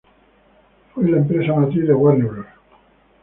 Fue 0.95 1.07
la 1.07 1.17
empresa 1.17 1.53
matriz 1.53 1.85
de 1.87 1.93
Warner 1.93 2.25
Bros. 2.25 2.47